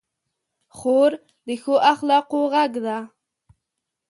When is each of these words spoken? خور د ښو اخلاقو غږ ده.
خور 0.77 1.11
د 1.47 1.49
ښو 1.61 1.75
اخلاقو 1.91 2.39
غږ 2.53 2.73
ده. 2.85 2.97